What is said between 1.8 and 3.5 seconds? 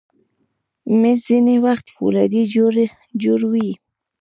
فولادي جوړ